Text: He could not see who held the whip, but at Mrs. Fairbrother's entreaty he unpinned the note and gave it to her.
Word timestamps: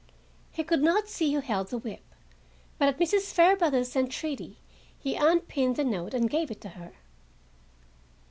He 0.49 0.63
could 0.63 0.81
not 0.81 1.07
see 1.07 1.31
who 1.31 1.41
held 1.41 1.67
the 1.67 1.77
whip, 1.77 2.03
but 2.79 2.89
at 2.89 2.97
Mrs. 2.97 3.31
Fairbrother's 3.35 3.95
entreaty 3.95 4.57
he 4.97 5.13
unpinned 5.15 5.75
the 5.75 5.83
note 5.83 6.15
and 6.15 6.27
gave 6.27 6.49
it 6.49 6.59
to 6.61 6.69
her. 6.69 6.93